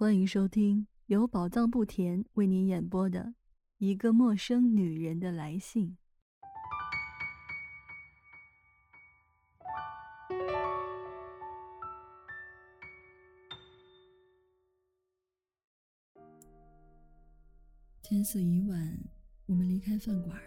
[0.00, 3.20] 欢迎收听由宝藏不甜为您演播的
[3.78, 5.96] 《一个陌生女人的来信》。
[18.00, 18.96] 天色已晚，
[19.46, 20.40] 我们离开饭馆，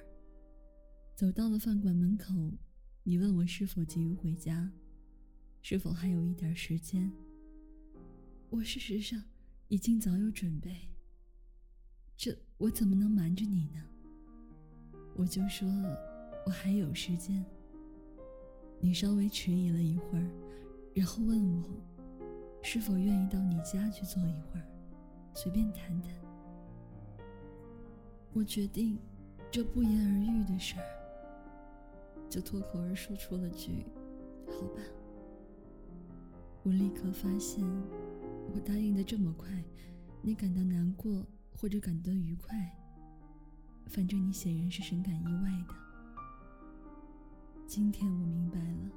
[1.14, 2.34] 走到了饭馆门口。
[3.04, 4.72] 你问我是否急于回家，
[5.62, 7.12] 是否还有一点时间？
[8.50, 9.22] 我事实上
[9.72, 10.76] 已经早有准备。
[12.18, 13.82] 这我怎么能瞒着你呢？
[15.16, 15.66] 我就说
[16.46, 17.46] 我还有时间。
[18.82, 20.30] 你稍微迟疑了一会儿，
[20.94, 21.64] 然后问我
[22.62, 24.68] 是否愿意到你家去坐一会儿，
[25.34, 26.12] 随便谈谈。
[28.34, 29.00] 我决定
[29.50, 30.84] 这不言而喻的事儿。
[32.30, 33.86] 就脱口而出出了句
[34.52, 34.82] ：“好吧。”
[36.64, 37.66] 我立刻发现，
[38.54, 39.50] 我答应的这么快，
[40.22, 42.58] 你感到难过或者感到愉快，
[43.88, 45.74] 反正你显然是深感意外的。
[47.66, 48.92] 今天我明白了，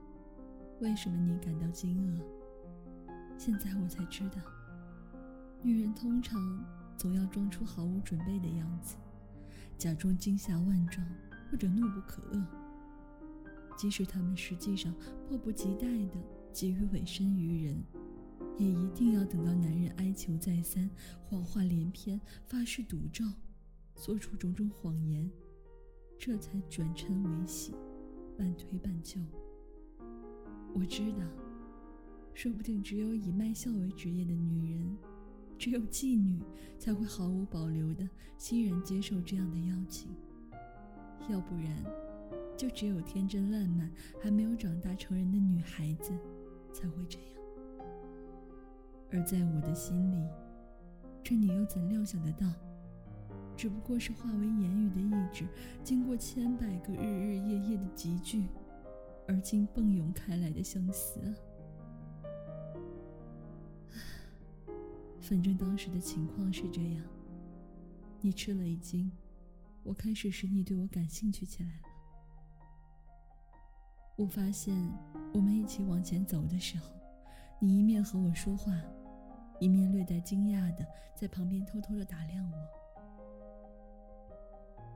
[0.80, 2.20] 为什么你感到惊愕。
[3.38, 4.40] 现在我才知道，
[5.62, 6.64] 女人通常
[6.96, 8.96] 总要装出毫无准备的样子，
[9.78, 11.06] 假装惊吓万状
[11.48, 12.44] 或者怒不可遏。
[13.76, 14.92] 即使他们实际上
[15.28, 16.20] 迫不及待的
[16.52, 17.84] 急于委身于人，
[18.56, 20.88] 也一定要等到男人哀求再三、
[21.24, 23.24] 谎话连篇、发誓赌咒、
[23.94, 25.30] 做出种种谎言，
[26.18, 27.74] 这才转嗔为喜，
[28.36, 29.20] 半推半就。
[30.74, 31.18] 我知道，
[32.32, 34.96] 说不定只有以卖笑为职业的女人，
[35.58, 36.40] 只有妓女，
[36.78, 40.10] 才会毫无保留的欣然接受这样的邀请，
[41.28, 41.84] 要不然。
[42.56, 43.90] 就只有天真烂漫、
[44.22, 46.12] 还没有长大成人的女孩子
[46.72, 47.33] 才会这样，
[49.10, 50.28] 而在我的心里，
[51.22, 52.46] 这你又怎料想得到？
[53.56, 55.46] 只不过是化为言语的意志，
[55.84, 58.48] 经过千百个日日夜夜的集聚，
[59.28, 61.30] 而今迸涌开来的相思啊！
[65.20, 67.04] 反正当时的情况是这样，
[68.20, 69.10] 你吃了一惊，
[69.84, 71.88] 我开始使你对我感兴趣起来了。
[74.16, 74.76] 我发现，
[75.32, 76.90] 我们一起往前走的时候，
[77.64, 78.78] 你一面和我说话，
[79.58, 82.58] 一面略带惊讶的在旁边偷偷的打量我。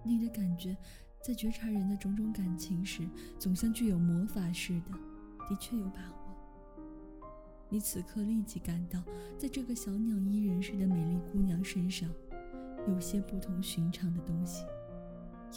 [0.04, 0.76] 你的感觉，
[1.22, 3.08] 在觉察人的种种感情时，
[3.38, 4.90] 总像具有魔法似的，
[5.48, 6.86] 的确有把握。
[7.70, 9.02] 你此刻立即感到，
[9.38, 12.06] 在这个小鸟依人似的美丽姑娘身上，
[12.86, 14.66] 有些不同寻常的东西，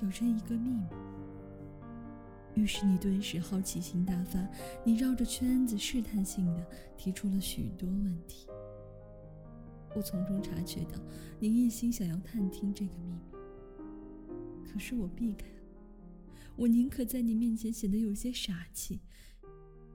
[0.01, 0.85] 有着一个秘密。
[2.55, 4.45] 于是你顿时好奇心大发，
[4.83, 6.67] 你绕着圈子试探性的
[6.97, 8.47] 提出了许多问题。
[9.95, 10.99] 我从中察觉到
[11.39, 13.19] 你一心想要探听这个秘密，
[14.71, 15.53] 可是我避开了。
[16.55, 18.99] 我宁可在你面前显得有些傻气，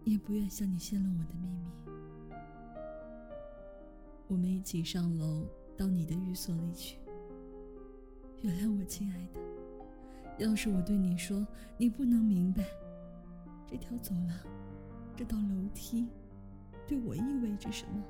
[0.05, 1.71] 也不愿向你泄露我的秘密。
[4.29, 5.47] 我们一起上楼
[5.77, 6.99] 到你的寓所里去。
[8.43, 9.56] 原谅我，亲爱的。
[10.39, 11.47] 要是我对你说，
[11.79, 12.65] 你不能明白，
[13.67, 14.39] 这条走廊，
[15.17, 16.09] 这道楼梯，
[16.87, 18.05] 对我意味着什么？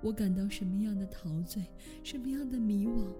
[0.00, 1.62] 我感到什么样的陶醉，
[2.02, 3.12] 什么样的迷惘，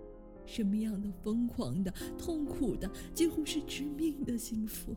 [0.46, 4.96] 什么样的疯狂的、痛苦的，几乎是致命的幸福。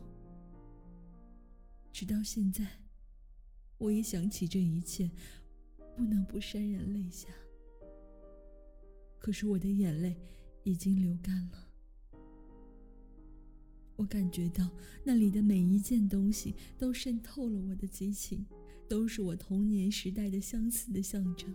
[1.92, 2.64] 直到现在，
[3.76, 5.10] 我一想起这一切，
[5.96, 7.28] 不能不潸然泪下。
[9.18, 10.16] 可是我的眼泪
[10.62, 11.71] 已经流干了。
[14.02, 14.68] 我感觉到
[15.04, 18.44] 那里的每一件东西都渗透了我的激情，
[18.88, 21.54] 都是我童年时代的相似的象征。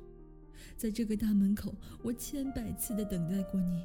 [0.78, 3.84] 在这个大门口，我千百次的等待过你；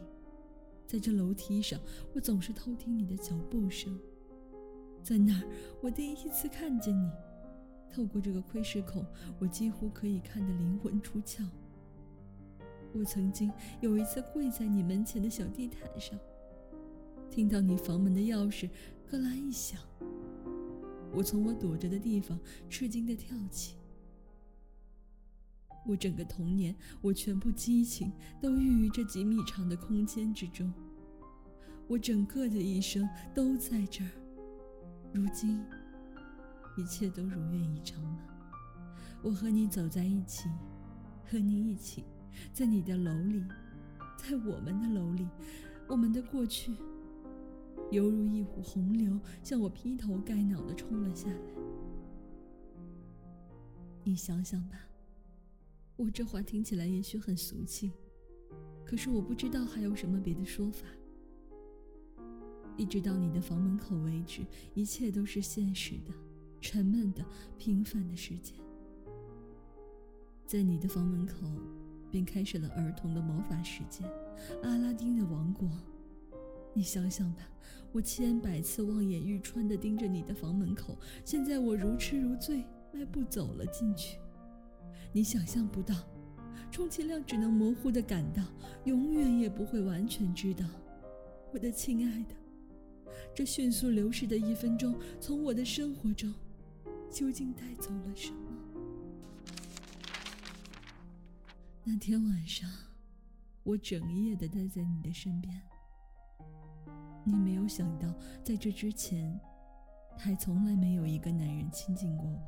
[0.86, 1.80] 在这楼梯上，
[2.14, 3.92] 我总是偷听你的脚步声；
[5.02, 5.42] 在那儿，
[5.82, 7.10] 我第一次看见你。
[7.92, 9.04] 透过这个窥视孔，
[9.40, 11.44] 我几乎可以看得灵魂出窍。
[12.94, 13.50] 我曾经
[13.80, 16.16] 有一次跪在你门前的小地毯上。
[17.32, 18.68] 听到你房门的钥匙
[19.08, 19.80] “咯啦”一响，
[21.14, 22.38] 我从我躲着的地方
[22.68, 23.74] 吃惊的跳起。
[25.86, 30.70] 我整个童年，我全部激情都寓于这几米长的空间之中。
[31.88, 34.10] 我整个的一生都在这儿。
[35.10, 35.64] 如今，
[36.76, 38.18] 一切都如愿以偿了。
[39.22, 40.50] 我和你走在一起，
[41.24, 42.04] 和你一起，
[42.52, 43.42] 在你的楼里，
[44.18, 45.26] 在我们的楼里，
[45.88, 46.74] 我们的过去。
[47.92, 51.36] 犹如一股洪流，向我劈头盖脑的冲了下来。
[54.02, 54.88] 你想想吧，
[55.96, 57.92] 我这话听起来也许很俗气，
[58.82, 60.86] 可是我不知道还有什么别的说法。
[62.78, 64.40] 一直到你的房门口为止，
[64.72, 66.14] 一切都是现实的、
[66.62, 67.22] 沉闷的、
[67.58, 68.54] 平凡的世界。
[70.46, 71.46] 在你的房门口，
[72.10, 74.02] 便开始了儿童的魔法世界——
[74.64, 75.68] 阿拉丁的王国。
[76.74, 77.42] 你想想吧，
[77.92, 84.18] 我千百次望眼欲穿的盯着你的房门口，现在我如痴如醉，迈步走了进去。
[85.12, 85.94] 你想象不到，
[86.70, 88.42] 充其量只能模糊的感到，
[88.84, 90.64] 永远也不会完全知道，
[91.52, 92.34] 我的亲爱的。
[93.34, 96.32] 这迅速流逝的一分钟，从我的生活中，
[97.10, 98.38] 究竟带走了什么？
[101.84, 102.70] 那天晚上，
[103.62, 105.60] 我整夜的待在你的身边。
[107.24, 109.38] 你没有想到，在这之前，
[110.16, 112.38] 还从来没有一个男人亲近过我，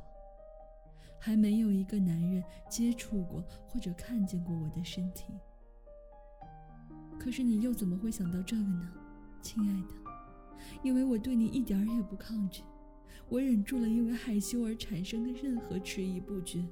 [1.19, 5.33] 还没有一个男人接触过或者看见过我的身体。
[7.19, 8.93] 可是你又怎么会想到这个呢，
[9.41, 9.95] 亲爱的？
[10.83, 12.63] 因为我对你一点儿也不抗拒，
[13.29, 16.65] 我忍住了因为害羞而产生的任何迟疑不决，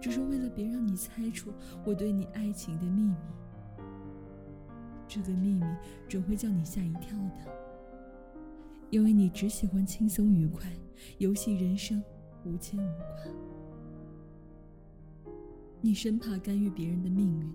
[0.00, 1.52] 只是为了别让你猜出
[1.84, 3.16] 我对你爱情的秘密。
[5.08, 5.64] 这个秘密
[6.08, 7.52] 准会叫你吓一跳的，
[8.90, 10.70] 因为你只喜欢轻松愉快，
[11.16, 12.02] 游戏人生
[12.44, 13.06] 无牵无挂。
[15.80, 17.52] 你生怕干预别人的命运，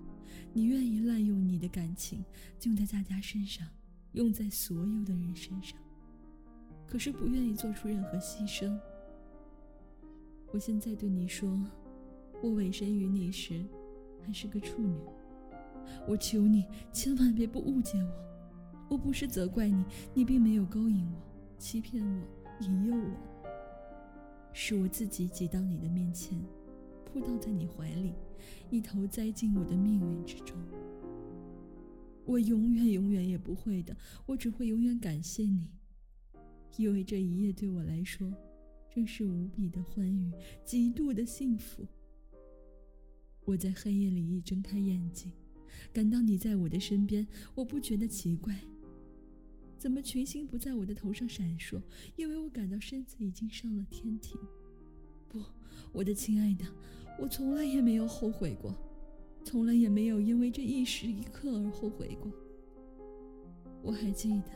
[0.52, 2.26] 你愿意滥用你的感情，
[2.64, 3.68] 用在大家身上。
[4.14, 5.76] 用在所有的人身上，
[6.86, 8.80] 可是不愿意做出任何牺牲。
[10.52, 11.60] 我现在对你说，
[12.44, 13.66] 我委身于你时，
[14.24, 14.96] 还是个处女。
[16.08, 18.10] 我求你千万别不误解我，
[18.90, 19.84] 我不是责怪你，
[20.14, 21.22] 你并没有勾引我、
[21.58, 22.22] 欺骗我、
[22.60, 23.12] 引诱我，
[24.54, 26.40] 是我自己挤到你的面前，
[27.06, 28.14] 扑倒在你怀里，
[28.70, 30.58] 一头栽进我的命运之中。
[32.26, 33.96] 我永远永远也不会的，
[34.26, 35.70] 我只会永远感谢你，
[36.78, 38.34] 因为这一夜对我来说，
[38.90, 40.32] 真是无比的欢愉，
[40.64, 41.86] 极度的幸福。
[43.44, 45.34] 我在黑夜里一睁开眼睛，
[45.92, 48.56] 感到你在我的身边，我不觉得奇怪。
[49.78, 51.82] 怎么群星不在我的头上闪烁？
[52.16, 54.40] 因为我感到身子已经上了天庭。
[55.28, 55.42] 不，
[55.92, 56.66] 我的亲爱的，
[57.20, 58.74] 我从来也没有后悔过。
[59.44, 62.32] 从来也没有因为这一时一刻而后悔过。
[63.82, 64.52] 我还记得，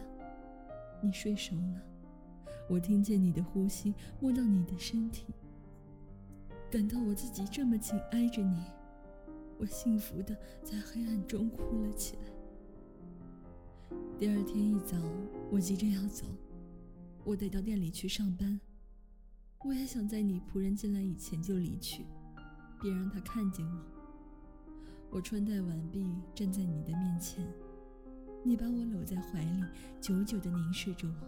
[1.04, 1.82] 你睡熟了，
[2.70, 5.26] 我听见你的呼吸，摸到你的身体，
[6.72, 8.64] 感到我自己这么紧挨着你，
[9.60, 13.98] 我幸福的在黑暗中哭了起来。
[14.20, 14.98] 第二天一早，
[15.52, 16.26] 我急着要走，
[17.24, 18.60] 我得到店里去上班，
[19.64, 22.06] 我也想在你仆人进来以前就离去，
[22.82, 23.82] 别让他看见我。
[25.10, 26.06] 我穿戴完毕，
[26.36, 27.46] 站在你的面前，
[28.44, 29.64] 你把我搂在怀里，
[30.02, 31.28] 久久地凝视着我。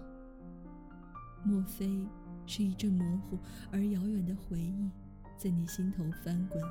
[1.43, 2.05] 莫非
[2.45, 3.39] 是一阵模糊
[3.71, 4.91] 而遥远的回忆
[5.37, 6.61] 在你心头翻滚，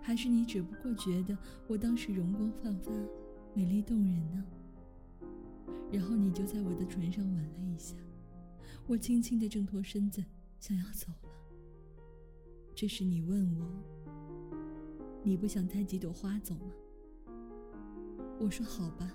[0.00, 1.36] 还是你只不过觉得
[1.66, 2.92] 我当时容光焕发、
[3.54, 4.44] 美丽动人呢？
[5.92, 7.94] 然后你就在我的唇上吻了一下，
[8.86, 10.24] 我轻轻地挣脱身子，
[10.58, 11.30] 想要走了。
[12.74, 13.66] 这时你问我。
[15.22, 16.72] 你不想带几朵花走吗？
[18.38, 19.12] 我说好吧，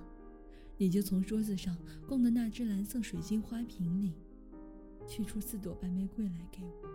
[0.77, 4.13] 你就从桌子上供的那只蓝色水晶花瓶里，
[5.07, 6.90] 取出四朵白玫瑰来给我。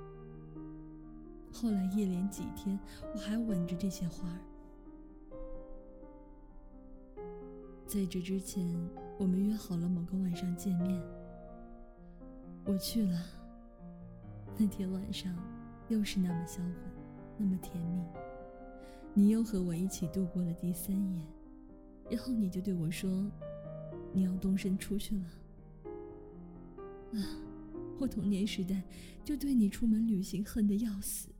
[1.58, 2.78] 后来一连几天，
[3.14, 4.38] 我还吻着这些花儿。
[7.86, 8.62] 在这之前，
[9.18, 11.02] 我们约好了某个晚上见面。
[12.66, 13.22] 我去了，
[14.58, 15.34] 那天晚上
[15.88, 16.74] 又是那么销魂，
[17.38, 18.02] 那么甜蜜。
[19.14, 21.22] 你又和我一起度过了第三夜，
[22.10, 23.26] 然后你就对我说
[24.12, 25.24] ：“你要动身出去了。”
[27.18, 27.24] 啊，
[27.98, 28.82] 我童年时代
[29.24, 31.30] 就对你出门旅行恨得要死。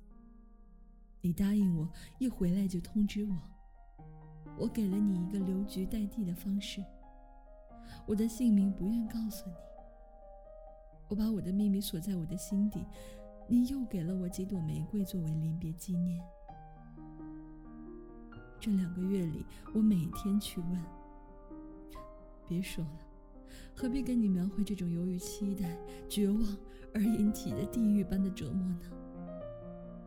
[1.20, 3.35] 你答应我一回来就通知我，
[4.58, 6.85] 我给了你一个留局待地的方式，
[8.06, 9.54] 我的姓名不愿告诉你，
[11.08, 12.85] 我把我的秘密锁在我的心底，
[13.49, 16.23] 你又给了我几朵玫瑰作为临别纪念。
[18.61, 19.44] 这两个月里，
[19.75, 20.80] 我每天去问。
[22.49, 23.00] 别说了，
[23.75, 25.76] 何必跟你描绘这种由于期待、
[26.08, 26.40] 绝望
[26.94, 28.80] 而引起的地狱般的折磨呢？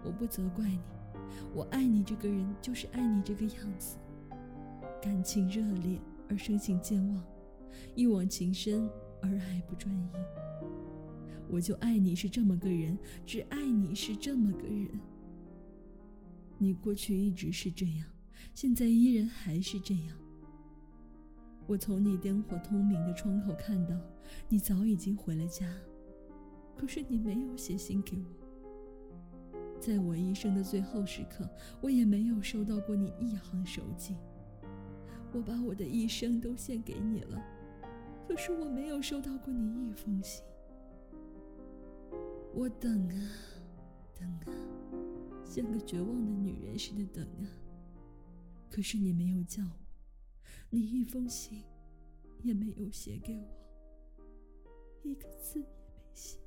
[0.04, 0.80] 我不责怪你，
[1.54, 3.98] 我爱你这个人就是爱你这个样子，
[5.02, 7.24] 感情热烈而生性健忘，
[7.96, 8.90] 一往情深
[9.22, 10.10] 而爱不专一。
[11.50, 14.88] 我就爱你是这么个人，只爱你是这么个人。
[16.58, 18.06] 你过去一直是这样，
[18.54, 20.16] 现在依然还是这样。
[21.66, 23.96] 我从你灯火通明的窗口看到，
[24.48, 25.72] 你早已经回了家，
[26.76, 28.49] 可是你没有写信给我。
[29.80, 31.50] 在我一生的最后时刻，
[31.82, 34.16] 我也没有收到过你一行手迹。
[35.32, 37.42] 我把我的一生都献给你了，
[38.28, 40.44] 可是我没有收到过你一封信。
[42.54, 43.16] 我等啊，
[44.20, 44.48] 等啊，
[45.46, 47.46] 像个绝望的女人似的等啊，
[48.70, 49.72] 可是你没有叫我。
[50.72, 51.64] 你一封信
[52.42, 53.48] 也没有写给我，
[55.04, 56.40] 一个字也没写。